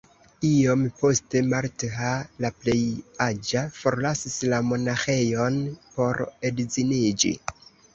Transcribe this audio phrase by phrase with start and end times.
[0.51, 2.15] Iom poste Martha,
[2.47, 2.77] la plej
[3.29, 7.39] aĝa, forlasis la monaĥejon por edziniĝi.